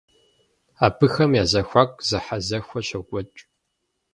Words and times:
Абыхэм 0.85 1.31
я 1.41 1.43
зэхуаку 1.51 2.05
зэхьэзэхуэ 2.09 2.79
щокӏуэкӏ. 2.87 3.39